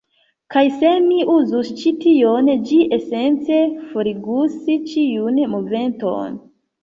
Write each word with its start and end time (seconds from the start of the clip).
Kaj 0.53 0.61
se 0.75 0.91
mi 1.09 1.17
uzus 1.33 1.67
ĉi 1.81 1.91
tion, 2.05 2.49
ĝi 2.69 2.79
esence 2.97 3.59
forigus 3.91 4.57
ĉiun 4.93 5.39
moveton 5.55 6.41